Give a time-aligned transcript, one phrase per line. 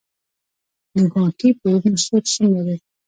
[0.93, 2.77] د بانکي پورونو سود څومره دی؟